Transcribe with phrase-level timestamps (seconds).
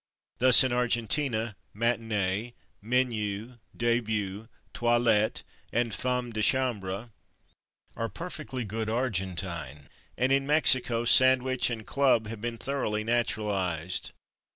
[0.39, 2.53] Thus in Argentina /matinée/,
[2.83, 7.11] /menu/, /début/, /toilette/ and /femme de chambre/
[7.95, 9.87] are perfectly good Argentine,
[10.17, 14.09] and in Mexico /sandwich/ and /club/ have been thoroughly naturalized.